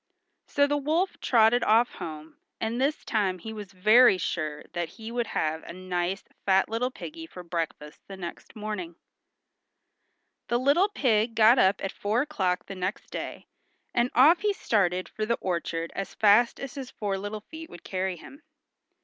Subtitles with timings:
[0.47, 5.11] So the wolf trotted off home, and this time he was very sure that he
[5.11, 8.95] would have a nice fat little piggy for breakfast the next morning.
[10.47, 13.45] The little pig got up at four o'clock the next day,
[13.93, 17.83] and off he started for the orchard as fast as his four little feet would
[17.83, 18.41] carry him.